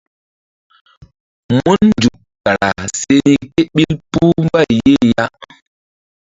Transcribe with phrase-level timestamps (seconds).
[1.55, 5.25] Mun nzuk kara se ni ké ɓil puh mbay ye ya.